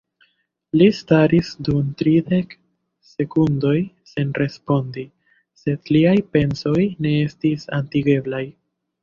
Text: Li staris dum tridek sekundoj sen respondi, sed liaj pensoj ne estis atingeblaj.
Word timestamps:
Li 0.81 0.85
staris 0.99 1.49
dum 1.67 1.91
tridek 1.99 2.55
sekundoj 3.09 3.75
sen 4.13 4.33
respondi, 4.43 5.05
sed 5.61 5.93
liaj 5.99 6.17
pensoj 6.39 6.83
ne 7.09 7.15
estis 7.29 7.71
atingeblaj. 7.83 8.43